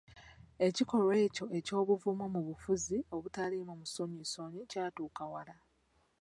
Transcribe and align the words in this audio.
Ekikolwa 0.67 1.15
ekyo 1.25 1.45
eky'obuvumu 1.57 2.25
mu 2.33 2.41
bufuzi 2.47 2.97
obutaliimu 3.15 3.73
mansonyinsonyi 3.79 4.61
kyatuuka 4.71 5.23
wala. 5.33 5.55